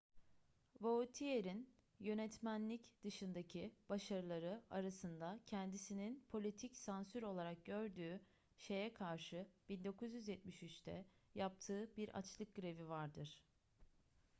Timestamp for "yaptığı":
11.35-11.91